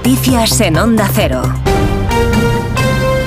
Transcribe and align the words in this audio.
Noticias 0.00 0.58
en 0.62 0.78
Onda 0.78 1.06
Cero. 1.12 1.42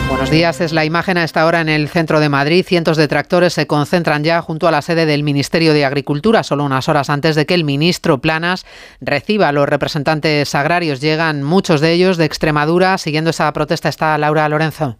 Buenos 0.09 0.31
días, 0.31 0.59
es 0.59 0.73
la 0.73 0.83
imagen 0.83 1.19
a 1.19 1.23
esta 1.23 1.45
hora 1.45 1.61
en 1.61 1.69
el 1.69 1.87
centro 1.87 2.19
de 2.19 2.29
Madrid. 2.29 2.65
Cientos 2.67 2.97
de 2.97 3.07
tractores 3.07 3.53
se 3.53 3.67
concentran 3.67 4.23
ya 4.23 4.41
junto 4.41 4.67
a 4.67 4.71
la 4.71 4.81
sede 4.81 5.05
del 5.05 5.21
Ministerio 5.21 5.71
de 5.71 5.85
Agricultura, 5.85 6.41
solo 6.41 6.63
unas 6.63 6.89
horas 6.89 7.11
antes 7.11 7.35
de 7.35 7.45
que 7.45 7.53
el 7.53 7.63
ministro 7.63 8.21
Planas 8.21 8.65
reciba 9.01 9.49
a 9.49 9.51
los 9.51 9.69
representantes 9.69 10.55
agrarios. 10.55 10.99
Llegan 10.99 11.43
muchos 11.43 11.79
de 11.79 11.91
ellos 11.91 12.17
de 12.17 12.25
Extremadura. 12.25 12.97
Siguiendo 12.97 13.29
esa 13.29 13.53
protesta 13.53 13.87
está 13.87 14.17
Laura 14.17 14.49
Lorenzo. 14.49 14.97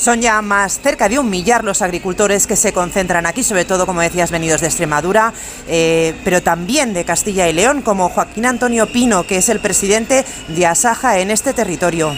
Son 0.00 0.22
ya 0.22 0.40
más 0.40 0.80
cerca 0.80 1.10
de 1.10 1.18
un 1.18 1.28
millar 1.28 1.62
los 1.62 1.82
agricultores 1.82 2.46
que 2.46 2.56
se 2.56 2.72
concentran 2.72 3.26
aquí, 3.26 3.42
sobre 3.42 3.66
todo, 3.66 3.84
como 3.84 4.00
decías, 4.00 4.30
venidos 4.30 4.62
de 4.62 4.68
Extremadura, 4.68 5.34
eh, 5.68 6.14
pero 6.24 6.40
también 6.42 6.94
de 6.94 7.04
Castilla 7.04 7.46
y 7.50 7.52
León, 7.52 7.82
como 7.82 8.08
Joaquín 8.08 8.46
Antonio 8.46 8.90
Pino, 8.90 9.24
que 9.24 9.36
es 9.36 9.50
el 9.50 9.60
presidente 9.60 10.24
de 10.48 10.66
Asaja 10.66 11.18
en 11.18 11.30
este 11.30 11.52
territorio. 11.52 12.10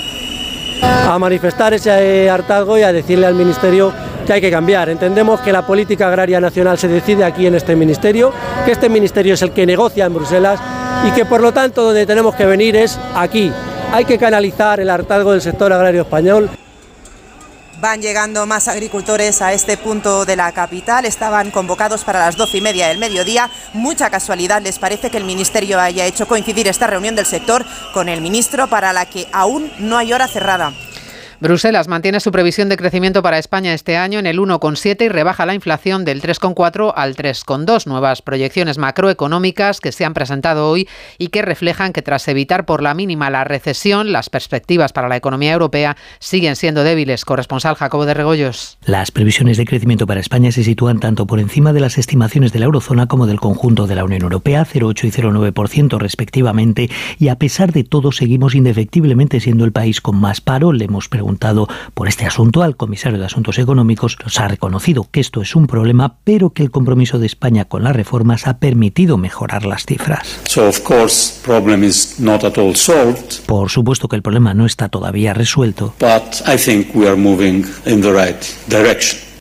A 0.80 1.18
manifestar 1.18 1.74
ese 1.74 2.30
hartazgo 2.30 2.78
y 2.78 2.82
a 2.82 2.92
decirle 2.92 3.26
al 3.26 3.34
Ministerio 3.34 3.92
que 4.24 4.34
hay 4.34 4.40
que 4.40 4.52
cambiar. 4.52 4.88
Entendemos 4.88 5.40
que 5.40 5.50
la 5.50 5.66
política 5.66 6.06
agraria 6.06 6.38
nacional 6.38 6.78
se 6.78 6.86
decide 6.86 7.24
aquí 7.24 7.48
en 7.48 7.56
este 7.56 7.74
Ministerio, 7.74 8.32
que 8.64 8.70
este 8.70 8.88
Ministerio 8.88 9.34
es 9.34 9.42
el 9.42 9.50
que 9.50 9.66
negocia 9.66 10.04
en 10.04 10.14
Bruselas 10.14 10.60
y 11.04 11.10
que 11.10 11.24
por 11.24 11.40
lo 11.40 11.50
tanto 11.50 11.82
donde 11.82 12.06
tenemos 12.06 12.36
que 12.36 12.46
venir 12.46 12.76
es 12.76 12.96
aquí. 13.16 13.52
Hay 13.92 14.04
que 14.04 14.18
canalizar 14.18 14.78
el 14.78 14.88
hartazgo 14.88 15.32
del 15.32 15.42
sector 15.42 15.72
agrario 15.72 16.02
español. 16.02 16.48
Van 17.82 18.00
llegando 18.00 18.46
más 18.46 18.68
agricultores 18.68 19.42
a 19.42 19.52
este 19.52 19.76
punto 19.76 20.24
de 20.24 20.36
la 20.36 20.52
capital. 20.52 21.04
Estaban 21.04 21.50
convocados 21.50 22.04
para 22.04 22.20
las 22.20 22.36
doce 22.36 22.58
y 22.58 22.60
media 22.60 22.86
del 22.86 22.98
mediodía. 22.98 23.50
Mucha 23.72 24.08
casualidad 24.08 24.62
les 24.62 24.78
parece 24.78 25.10
que 25.10 25.16
el 25.16 25.24
Ministerio 25.24 25.80
haya 25.80 26.06
hecho 26.06 26.28
coincidir 26.28 26.68
esta 26.68 26.86
reunión 26.86 27.16
del 27.16 27.26
sector 27.26 27.66
con 27.92 28.08
el 28.08 28.20
ministro 28.20 28.68
para 28.68 28.92
la 28.92 29.06
que 29.06 29.26
aún 29.32 29.68
no 29.80 29.98
hay 29.98 30.12
hora 30.12 30.28
cerrada. 30.28 30.72
Bruselas 31.42 31.88
mantiene 31.88 32.20
su 32.20 32.30
previsión 32.30 32.68
de 32.68 32.76
crecimiento 32.76 33.20
para 33.20 33.36
España 33.36 33.74
este 33.74 33.96
año 33.96 34.20
en 34.20 34.26
el 34.26 34.38
1,7 34.38 35.06
y 35.06 35.08
rebaja 35.08 35.44
la 35.44 35.54
inflación 35.54 36.04
del 36.04 36.22
3,4 36.22 36.92
al 36.94 37.16
3,2. 37.16 37.88
Nuevas 37.88 38.22
proyecciones 38.22 38.78
macroeconómicas 38.78 39.80
que 39.80 39.90
se 39.90 40.04
han 40.04 40.14
presentado 40.14 40.70
hoy 40.70 40.86
y 41.18 41.28
que 41.28 41.42
reflejan 41.42 41.92
que 41.92 42.00
tras 42.00 42.28
evitar 42.28 42.64
por 42.64 42.80
la 42.80 42.94
mínima 42.94 43.28
la 43.28 43.42
recesión, 43.42 44.12
las 44.12 44.30
perspectivas 44.30 44.92
para 44.92 45.08
la 45.08 45.16
economía 45.16 45.52
europea 45.52 45.96
siguen 46.20 46.54
siendo 46.54 46.84
débiles. 46.84 47.24
Corresponsal 47.24 47.74
Jacobo 47.74 48.06
de 48.06 48.14
Regoyos. 48.14 48.78
Las 48.86 49.10
previsiones 49.10 49.56
de 49.56 49.64
crecimiento 49.64 50.06
para 50.06 50.20
España 50.20 50.52
se 50.52 50.62
sitúan 50.62 51.00
tanto 51.00 51.26
por 51.26 51.40
encima 51.40 51.72
de 51.72 51.80
las 51.80 51.98
estimaciones 51.98 52.52
de 52.52 52.60
la 52.60 52.66
eurozona 52.66 53.08
como 53.08 53.26
del 53.26 53.40
conjunto 53.40 53.88
de 53.88 53.96
la 53.96 54.04
Unión 54.04 54.22
Europea, 54.22 54.64
0,8 54.64 55.06
y 55.06 55.10
0,9% 55.10 55.98
respectivamente, 55.98 56.88
y 57.18 57.26
a 57.30 57.36
pesar 57.36 57.72
de 57.72 57.82
todo 57.82 58.12
seguimos 58.12 58.54
indefectiblemente 58.54 59.40
siendo 59.40 59.64
el 59.64 59.72
país 59.72 60.00
con 60.00 60.20
más 60.20 60.40
paro. 60.40 60.72
Le 60.72 60.84
hemos 60.84 61.08
preguntado 61.08 61.31
por 61.94 62.08
este 62.08 62.26
asunto 62.26 62.62
al 62.62 62.76
comisario 62.76 63.18
de 63.18 63.26
Asuntos 63.26 63.58
Económicos, 63.58 64.16
nos 64.22 64.38
ha 64.40 64.48
reconocido 64.48 65.08
que 65.10 65.20
esto 65.20 65.42
es 65.42 65.56
un 65.56 65.66
problema, 65.66 66.16
pero 66.24 66.50
que 66.50 66.62
el 66.62 66.70
compromiso 66.70 67.18
de 67.18 67.26
España 67.26 67.64
con 67.64 67.84
las 67.84 67.96
reformas 67.96 68.46
ha 68.46 68.58
permitido 68.58 69.16
mejorar 69.16 69.64
las 69.64 69.86
cifras. 69.86 70.40
Por 73.46 73.70
supuesto 73.70 74.08
que 74.08 74.16
el 74.16 74.22
problema 74.22 74.54
no 74.54 74.66
está 74.66 74.88
todavía 74.88 75.34
resuelto. 75.34 75.94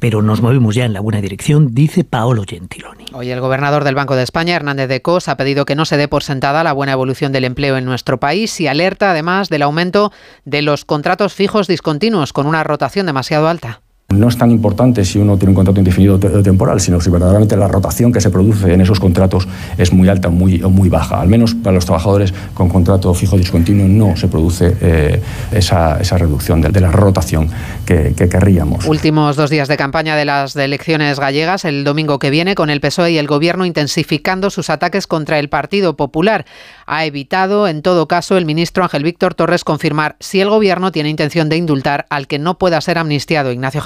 Pero 0.01 0.23
nos 0.23 0.41
movemos 0.41 0.73
ya 0.73 0.85
en 0.85 0.93
la 0.93 0.99
buena 0.99 1.21
dirección, 1.21 1.75
dice 1.75 2.03
Paolo 2.03 2.43
Gentiloni. 2.47 3.05
Hoy 3.13 3.29
el 3.29 3.39
gobernador 3.39 3.83
del 3.83 3.93
Banco 3.93 4.15
de 4.15 4.23
España, 4.23 4.55
Hernández 4.55 4.89
de 4.89 5.03
Cos, 5.03 5.27
ha 5.27 5.37
pedido 5.37 5.63
que 5.63 5.75
no 5.75 5.85
se 5.85 5.95
dé 5.95 6.07
por 6.07 6.23
sentada 6.23 6.63
la 6.63 6.73
buena 6.73 6.93
evolución 6.93 7.31
del 7.31 7.43
empleo 7.43 7.77
en 7.77 7.85
nuestro 7.85 8.19
país 8.19 8.59
y 8.59 8.65
alerta 8.65 9.11
además 9.11 9.49
del 9.49 9.61
aumento 9.61 10.11
de 10.43 10.63
los 10.63 10.85
contratos 10.85 11.35
fijos 11.35 11.67
discontinuos 11.67 12.33
con 12.33 12.47
una 12.47 12.63
rotación 12.63 13.05
demasiado 13.05 13.47
alta. 13.47 13.81
No 14.11 14.27
es 14.27 14.37
tan 14.37 14.51
importante 14.51 15.05
si 15.05 15.19
uno 15.19 15.37
tiene 15.37 15.51
un 15.51 15.55
contrato 15.55 15.79
indefinido 15.79 16.19
temporal, 16.19 16.79
sino 16.79 16.99
si 16.99 17.09
verdaderamente 17.09 17.55
la 17.55 17.67
rotación 17.67 18.11
que 18.11 18.21
se 18.21 18.29
produce 18.29 18.73
en 18.73 18.81
esos 18.81 18.99
contratos 18.99 19.47
es 19.77 19.93
muy 19.93 20.09
alta 20.09 20.27
o 20.27 20.31
muy, 20.31 20.89
baja. 20.89 21.21
Al 21.21 21.27
menos 21.27 21.55
para 21.55 21.75
los 21.75 21.85
trabajadores 21.85 22.33
con 22.53 22.69
contrato 22.69 23.13
fijo 23.13 23.37
discontinuo 23.37 23.87
no 23.87 24.17
se 24.17 24.27
produce 24.27 24.75
eh, 24.81 25.21
esa, 25.51 25.97
reducción 26.17 26.61
de, 26.61 26.81
la 26.81 26.91
rotación 26.91 27.49
que, 27.85 28.13
que, 28.15 28.27
querríamos. 28.27 28.85
Últimos 28.85 29.35
dos 29.35 29.49
días 29.49 29.67
de 29.67 29.77
campaña 29.77 30.15
de 30.15 30.25
las 30.25 30.55
elecciones 30.55 31.19
gallegas, 31.19 31.65
el 31.65 31.83
domingo 31.83 32.19
que 32.19 32.29
viene, 32.29 32.55
con 32.55 32.69
el 32.69 32.81
PSOE 32.81 33.11
y 33.11 33.17
el 33.17 33.27
Gobierno 33.27 33.65
intensificando 33.65 34.49
sus 34.49 34.69
ataques 34.69 35.07
contra 35.07 35.39
el 35.39 35.49
Partido 35.49 35.95
Popular. 35.95 36.45
Ha 36.85 37.05
evitado, 37.05 37.67
en 37.67 37.81
todo 37.81 38.07
caso, 38.07 38.37
el 38.37 38.45
ministro 38.45 38.83
Ángel 38.83 39.03
Víctor 39.03 39.33
Torres 39.33 39.63
confirmar 39.63 40.17
si 40.19 40.41
el 40.41 40.49
Gobierno 40.49 40.91
tiene 40.91 41.09
intención 41.09 41.47
de 41.47 41.57
indultar 41.57 42.05
al 42.09 42.27
que 42.27 42.39
no 42.39 42.57
pueda 42.57 42.81
ser 42.81 42.97
amnistiado, 42.97 43.51
Ignacio 43.51 43.81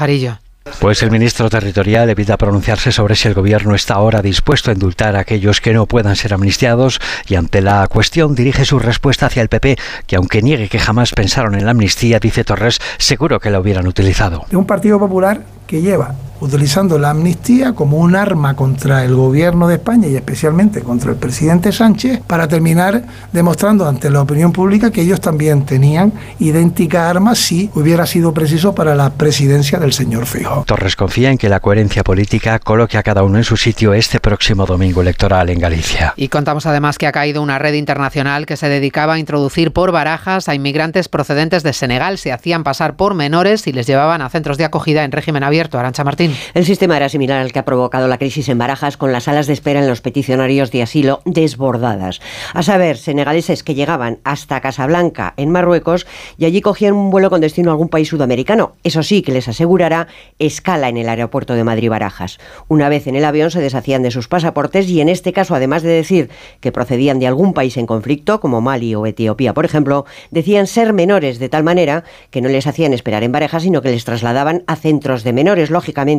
Pues 0.80 1.04
el 1.04 1.12
ministro 1.12 1.50
territorial 1.50 2.10
evita 2.10 2.38
pronunciarse 2.38 2.92
sobre 2.92 3.16
si 3.16 3.28
el 3.28 3.36
gobierno 3.36 3.76
está 3.76 3.96
ahora 3.96 4.24
dispuesto 4.24 4.72
a 4.72 4.74
indultar 4.74 5.16
a 5.16 5.20
aquellos 5.20 5.62
que 5.62 5.74
no 5.74 5.86
puedan 5.86 6.16
ser 6.16 6.34
amnistiados 6.34 7.00
y 7.28 7.36
ante 7.36 7.62
la 7.62 7.88
cuestión 7.88 8.34
dirige 8.34 8.66
su 8.66 8.80
respuesta 8.80 9.28
hacia 9.28 9.44
el 9.44 9.50
PP, 9.50 9.78
que 10.08 10.16
aunque 10.16 10.42
niegue 10.42 10.68
que 10.68 10.80
jamás 10.80 11.14
pensaron 11.14 11.54
en 11.54 11.66
la 11.66 11.72
amnistía, 11.72 12.20
dice 12.20 12.44
Torres, 12.44 12.80
seguro 12.98 13.40
que 13.40 13.52
la 13.52 13.60
hubieran 13.60 13.88
utilizado. 13.88 14.46
Un 14.52 14.66
Partido 14.66 14.98
Popular 14.98 15.44
que 15.68 15.82
lleva 15.82 16.16
utilizando 16.40 16.98
la 16.98 17.12
amnistía 17.12 17.74
como 17.74 17.98
un 17.98 18.16
arma 18.16 18.56
contra 18.56 19.04
el 19.04 19.16
gobierno 19.16 19.68
de 19.68 19.76
España 19.76 20.08
y 20.08 20.16
especialmente 20.16 20.82
contra 20.82 21.12
el 21.12 21.18
presidente 21.18 21.72
Sánchez 21.72 22.22
para 22.28 22.48
terminar 22.48 23.04
demostrando 23.32 23.88
ante 23.88 24.10
la 24.10 24.22
opinión 24.22 24.52
pública 24.52 24.92
que 24.92 25.02
ellos 25.02 25.22
también 25.22 25.66
tenían 25.66 26.14
idéntica 26.40 27.10
arma 27.10 27.36
si 27.36 27.70
hubiera 27.76 28.06
sido 28.06 28.34
preciso 28.34 28.76
para 28.76 28.96
la 28.96 29.12
presidencia 29.12 29.80
del 29.80 29.94
señor 29.94 30.26
Fijo. 30.26 30.64
Torres 30.68 30.96
confía 30.96 31.32
en 31.32 31.38
que 31.38 31.50
la 31.50 31.60
coherencia 31.60 32.04
política 32.04 32.60
coloque 32.60 32.98
a 32.98 33.04
cada 33.04 33.24
uno 33.24 33.38
en 33.38 33.44
su 33.44 33.58
sitio 33.58 33.94
este 33.94 34.20
próximo 34.20 34.66
domingo 34.66 35.02
electoral 35.02 35.50
en 35.50 35.60
Galicia. 35.60 36.14
Y 36.16 36.30
contamos 36.30 36.66
además 36.66 36.98
que 36.98 37.08
ha 37.08 37.12
caído 37.12 37.42
una 37.42 37.60
red 37.60 37.74
internacional 37.74 38.46
que 38.46 38.58
se 38.58 38.70
dedicaba 38.70 39.14
a 39.14 39.20
introducir 39.20 39.72
por 39.72 39.92
barajas 39.92 40.50
a 40.50 40.56
inmigrantes 40.56 41.10
procedentes 41.10 41.64
de 41.64 41.74
Senegal. 41.74 42.18
Se 42.18 42.32
hacían 42.32 42.64
pasar 42.64 42.96
por 42.96 43.14
menores 43.14 43.68
y 43.68 43.74
les 43.74 43.88
llevaban 43.88 44.22
a 44.22 44.30
centros 44.30 44.58
de 44.58 44.66
acogida 44.66 45.04
en 45.04 45.12
régimen 45.12 45.44
abierto. 45.44 45.80
Arancha 45.80 46.04
Martín. 46.04 46.25
El 46.54 46.66
sistema 46.66 46.98
era 46.98 47.10
similar 47.10 47.40
al 47.40 47.52
que 47.52 47.60
ha 47.60 47.66
provocado 47.66 48.08
la 48.08 48.18
crisis 48.18 48.50
en 48.50 48.58
Barajas 48.58 48.98
con 48.98 49.12
las 49.12 49.24
salas 49.24 49.48
de 49.48 49.54
espera 49.54 49.80
en 49.80 49.88
los 49.88 50.02
peticionarios 50.02 50.72
de 50.72 50.84
asilo 50.84 51.22
desbordadas. 51.26 52.22
A 52.54 52.64
saber, 52.64 52.98
senegaleses 52.98 53.64
que 53.64 53.76
llegaban 53.76 54.20
hasta 54.24 54.62
Casablanca, 54.62 55.34
en 55.38 55.52
Marruecos, 55.52 56.08
y 56.38 56.46
allí 56.46 56.62
cogían 56.62 56.94
un 56.94 57.10
vuelo 57.10 57.30
con 57.30 57.42
destino 57.42 57.70
a 57.70 57.74
algún 57.74 57.90
país 57.90 58.08
sudamericano. 58.08 58.74
Eso 58.84 59.04
sí, 59.04 59.22
que 59.22 59.32
les 59.32 59.48
asegurará 59.48 60.08
escala 60.40 60.90
en 60.90 60.98
el 60.98 61.10
aeropuerto 61.10 61.54
de 61.54 61.64
Madrid-Barajas. 61.64 62.40
Una 62.68 62.90
vez 62.90 63.08
en 63.08 63.16
el 63.16 63.26
avión 63.26 63.52
se 63.52 63.62
deshacían 63.62 64.04
de 64.04 64.12
sus 64.12 64.28
pasaportes 64.28 64.90
y 64.90 65.02
en 65.02 65.10
este 65.10 65.34
caso, 65.34 65.56
además 65.56 65.84
de 65.84 65.90
decir 65.90 66.30
que 66.60 66.72
procedían 66.72 67.20
de 67.20 67.28
algún 67.28 67.54
país 67.54 67.78
en 67.78 67.86
conflicto, 67.86 68.40
como 68.40 68.62
Mali 68.62 68.96
o 68.96 69.06
Etiopía, 69.06 69.54
por 69.54 69.66
ejemplo, 69.66 70.06
decían 70.32 70.68
ser 70.68 70.94
menores 70.94 71.40
de 71.40 71.50
tal 71.50 71.64
manera 71.64 72.04
que 72.30 72.42
no 72.42 72.50
les 72.50 72.68
hacían 72.68 72.94
esperar 72.94 73.24
en 73.24 73.32
Barajas, 73.32 73.64
sino 73.64 73.82
que 73.82 73.92
les 73.92 74.06
trasladaban 74.06 74.64
a 74.68 74.76
centros 74.76 75.24
de 75.24 75.34
menores, 75.34 75.70
lógicamente 75.70 76.15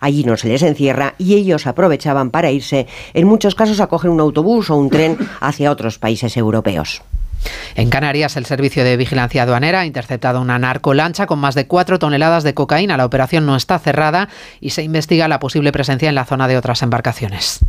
allí 0.00 0.24
no 0.24 0.36
se 0.36 0.48
les 0.48 0.62
encierra 0.62 1.14
y 1.18 1.34
ellos 1.34 1.66
aprovechaban 1.66 2.30
para 2.30 2.50
irse, 2.50 2.86
en 3.14 3.26
muchos 3.26 3.54
casos 3.54 3.80
a 3.80 3.86
coger 3.86 4.10
un 4.10 4.20
autobús 4.20 4.70
o 4.70 4.76
un 4.76 4.90
tren 4.90 5.18
hacia 5.40 5.70
otros 5.70 5.98
países 5.98 6.36
europeos. 6.36 7.02
En 7.74 7.90
Canarias, 7.90 8.36
el 8.36 8.46
Servicio 8.46 8.84
de 8.84 8.96
Vigilancia 8.96 9.42
Aduanera 9.42 9.80
ha 9.80 9.86
interceptado 9.86 10.40
una 10.40 10.58
narcolancha 10.58 11.26
con 11.26 11.38
más 11.38 11.54
de 11.54 11.66
cuatro 11.66 11.98
toneladas 11.98 12.42
de 12.44 12.54
cocaína. 12.54 12.96
La 12.96 13.04
operación 13.04 13.46
no 13.46 13.56
está 13.56 13.78
cerrada 13.78 14.28
y 14.60 14.70
se 14.70 14.82
investiga 14.82 15.28
la 15.28 15.38
posible 15.38 15.72
presencia 15.72 16.08
en 16.08 16.14
la 16.14 16.24
zona 16.24 16.48
de 16.48 16.56
otras 16.56 16.82
embarcaciones 16.82 17.60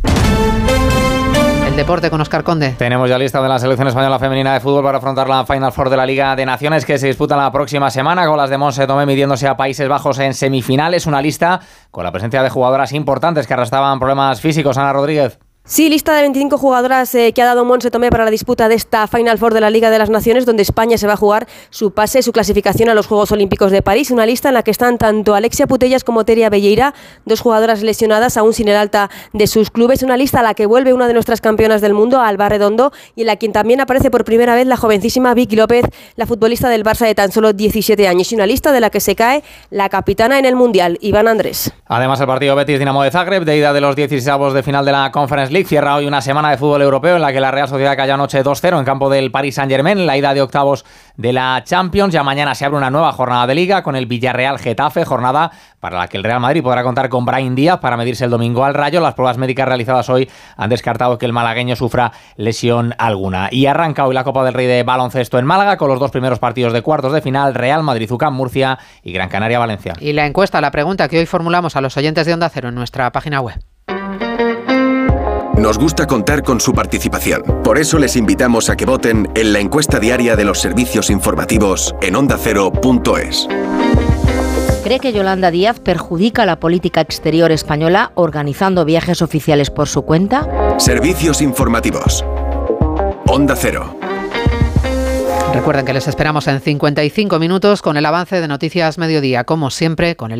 deporte 1.78 2.10
con 2.10 2.20
Oscar 2.20 2.42
Conde. 2.42 2.70
Tenemos 2.76 3.08
ya 3.08 3.16
lista 3.16 3.40
de 3.40 3.48
la 3.48 3.56
selección 3.56 3.86
española 3.86 4.18
femenina 4.18 4.52
de 4.52 4.58
fútbol 4.58 4.82
para 4.82 4.98
afrontar 4.98 5.28
la 5.28 5.46
Final 5.46 5.70
Four 5.70 5.90
de 5.90 5.96
la 5.96 6.06
Liga 6.06 6.34
de 6.34 6.44
Naciones 6.44 6.84
que 6.84 6.98
se 6.98 7.06
disputa 7.06 7.36
la 7.36 7.52
próxima 7.52 7.88
semana 7.88 8.26
con 8.26 8.36
las 8.36 8.50
de 8.50 8.58
Monse 8.58 8.84
Tomé 8.88 9.06
midiéndose 9.06 9.46
a 9.46 9.56
Países 9.56 9.88
Bajos 9.88 10.18
en 10.18 10.34
semifinales. 10.34 11.06
Una 11.06 11.22
lista 11.22 11.60
con 11.92 12.02
la 12.02 12.10
presencia 12.10 12.42
de 12.42 12.50
jugadoras 12.50 12.92
importantes 12.92 13.46
que 13.46 13.54
arrastraban 13.54 14.00
problemas 14.00 14.40
físicos. 14.40 14.76
Ana 14.76 14.92
Rodríguez. 14.92 15.38
Sí, 15.70 15.90
lista 15.90 16.14
de 16.16 16.22
25 16.22 16.56
jugadoras 16.56 17.14
eh, 17.14 17.34
que 17.34 17.42
ha 17.42 17.44
dado 17.44 17.62
Monse 17.62 17.90
Tomé 17.90 18.08
para 18.08 18.24
la 18.24 18.30
disputa 18.30 18.70
de 18.70 18.74
esta 18.74 19.06
Final 19.06 19.36
Four 19.36 19.52
de 19.52 19.60
la 19.60 19.68
Liga 19.68 19.90
de 19.90 19.98
las 19.98 20.08
Naciones, 20.08 20.46
donde 20.46 20.62
España 20.62 20.96
se 20.96 21.06
va 21.06 21.12
a 21.12 21.16
jugar 21.18 21.46
su 21.68 21.90
pase, 21.90 22.22
su 22.22 22.32
clasificación 22.32 22.88
a 22.88 22.94
los 22.94 23.06
Juegos 23.06 23.32
Olímpicos 23.32 23.70
de 23.70 23.82
París. 23.82 24.10
Una 24.10 24.24
lista 24.24 24.48
en 24.48 24.54
la 24.54 24.62
que 24.62 24.70
están 24.70 24.96
tanto 24.96 25.34
Alexia 25.34 25.66
Putellas 25.66 26.04
como 26.04 26.24
Teria 26.24 26.48
Belleira, 26.48 26.94
dos 27.26 27.40
jugadoras 27.40 27.82
lesionadas, 27.82 28.38
aún 28.38 28.54
sin 28.54 28.68
el 28.68 28.76
alta 28.76 29.10
de 29.34 29.46
sus 29.46 29.70
clubes. 29.70 30.02
Una 30.02 30.16
lista 30.16 30.40
a 30.40 30.42
la 30.42 30.54
que 30.54 30.64
vuelve 30.64 30.94
una 30.94 31.06
de 31.06 31.12
nuestras 31.12 31.42
campeonas 31.42 31.82
del 31.82 31.92
mundo, 31.92 32.22
Alba 32.22 32.48
Redondo, 32.48 32.90
y 33.14 33.20
en 33.20 33.26
la 33.26 33.36
que 33.36 33.50
también 33.50 33.82
aparece 33.82 34.10
por 34.10 34.24
primera 34.24 34.54
vez 34.54 34.66
la 34.66 34.78
jovencísima 34.78 35.34
Vicky 35.34 35.56
López, 35.56 35.84
la 36.16 36.24
futbolista 36.24 36.70
del 36.70 36.82
Barça 36.82 37.04
de 37.04 37.14
tan 37.14 37.30
solo 37.30 37.52
17 37.52 38.08
años. 38.08 38.32
Y 38.32 38.36
una 38.36 38.46
lista 38.46 38.72
de 38.72 38.80
la 38.80 38.88
que 38.88 39.00
se 39.00 39.14
cae 39.14 39.44
la 39.68 39.90
capitana 39.90 40.38
en 40.38 40.46
el 40.46 40.56
Mundial, 40.56 40.96
Iván 41.02 41.28
Andrés. 41.28 41.70
Además, 41.84 42.18
el 42.22 42.26
partido 42.26 42.56
Betis-Dinamo 42.56 43.02
de 43.02 43.10
Zagreb, 43.10 43.44
de 43.44 43.58
ida 43.58 43.74
de 43.74 43.82
los 43.82 43.94
16 43.94 44.54
de 44.54 44.62
final 44.62 44.86
de 44.86 44.92
la 44.92 45.12
Conference 45.12 45.52
League 45.52 45.57
Cierra 45.64 45.96
hoy 45.96 46.06
una 46.06 46.20
semana 46.20 46.50
de 46.50 46.56
fútbol 46.56 46.82
europeo 46.82 47.16
en 47.16 47.22
la 47.22 47.32
que 47.32 47.40
la 47.40 47.50
Real 47.50 47.68
Sociedad 47.68 47.96
cayó 47.96 48.14
anoche 48.14 48.44
2-0 48.44 48.78
en 48.78 48.84
campo 48.84 49.10
del 49.10 49.30
Paris 49.30 49.56
Saint-Germain, 49.56 50.06
la 50.06 50.16
ida 50.16 50.34
de 50.34 50.42
octavos 50.42 50.84
de 51.16 51.32
la 51.32 51.62
Champions. 51.64 52.12
Ya 52.12 52.22
mañana 52.22 52.54
se 52.54 52.64
abre 52.64 52.78
una 52.78 52.90
nueva 52.90 53.12
jornada 53.12 53.46
de 53.46 53.54
liga 53.54 53.82
con 53.82 53.96
el 53.96 54.06
Villarreal 54.06 54.58
Getafe, 54.58 55.04
jornada 55.04 55.50
para 55.80 55.98
la 55.98 56.08
que 56.08 56.16
el 56.16 56.24
Real 56.24 56.40
Madrid 56.40 56.62
podrá 56.62 56.82
contar 56.82 57.08
con 57.08 57.24
Brian 57.24 57.54
Díaz 57.54 57.80
para 57.80 57.96
medirse 57.96 58.24
el 58.24 58.30
domingo 58.30 58.64
al 58.64 58.74
Rayo. 58.74 59.00
Las 59.00 59.14
pruebas 59.14 59.38
médicas 59.38 59.66
realizadas 59.66 60.08
hoy 60.10 60.28
han 60.56 60.70
descartado 60.70 61.18
que 61.18 61.26
el 61.26 61.32
malagueño 61.32 61.76
sufra 61.76 62.12
lesión 62.36 62.94
alguna. 62.98 63.48
Y 63.50 63.66
arranca 63.66 64.06
hoy 64.06 64.14
la 64.14 64.24
Copa 64.24 64.44
del 64.44 64.54
Rey 64.54 64.66
de 64.66 64.82
baloncesto 64.82 65.38
en 65.38 65.46
Málaga 65.46 65.76
con 65.76 65.88
los 65.88 65.98
dos 65.98 66.10
primeros 66.10 66.38
partidos 66.38 66.72
de 66.72 66.82
cuartos 66.82 67.12
de 67.12 67.22
final, 67.22 67.54
Real 67.54 67.82
Madrid, 67.82 68.10
Ucam, 68.10 68.34
Murcia 68.34 68.78
y 69.02 69.12
Gran 69.12 69.28
Canaria, 69.28 69.58
Valencia. 69.58 69.94
Y 70.00 70.12
la 70.12 70.26
encuesta, 70.26 70.60
la 70.60 70.70
pregunta 70.70 71.08
que 71.08 71.18
hoy 71.18 71.26
formulamos 71.26 71.76
a 71.76 71.80
los 71.80 71.96
oyentes 71.96 72.26
de 72.26 72.34
Onda 72.34 72.48
Cero 72.48 72.68
en 72.68 72.74
nuestra 72.74 73.10
página 73.12 73.40
web. 73.40 73.58
Nos 75.58 75.76
gusta 75.76 76.06
contar 76.06 76.44
con 76.44 76.60
su 76.60 76.72
participación. 76.72 77.42
Por 77.64 77.78
eso 77.78 77.98
les 77.98 78.14
invitamos 78.14 78.70
a 78.70 78.76
que 78.76 78.86
voten 78.86 79.28
en 79.34 79.52
la 79.52 79.58
encuesta 79.58 79.98
diaria 79.98 80.36
de 80.36 80.44
los 80.44 80.60
servicios 80.60 81.10
informativos 81.10 81.96
en 82.00 82.14
ondacero.es. 82.14 83.48
¿Cree 84.84 85.00
que 85.00 85.12
Yolanda 85.12 85.50
Díaz 85.50 85.80
perjudica 85.80 86.46
la 86.46 86.60
política 86.60 87.00
exterior 87.00 87.50
española 87.50 88.12
organizando 88.14 88.84
viajes 88.84 89.20
oficiales 89.20 89.70
por 89.70 89.88
su 89.88 90.02
cuenta? 90.02 90.78
Servicios 90.78 91.42
informativos. 91.42 92.24
Onda 93.26 93.56
Cero. 93.56 93.98
Recuerden 95.52 95.86
que 95.86 95.94
les 95.94 96.06
esperamos 96.06 96.46
en 96.46 96.60
55 96.60 97.38
minutos 97.38 97.82
con 97.82 97.96
el 97.96 98.06
avance 98.06 98.40
de 98.40 98.46
Noticias 98.46 98.96
Mediodía, 98.96 99.42
como 99.42 99.70
siempre, 99.70 100.14
con 100.14 100.30
el 100.30 100.36